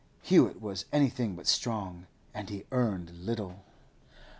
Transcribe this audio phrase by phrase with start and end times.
[0.23, 3.63] Hewett was anything but strong, and he earned little.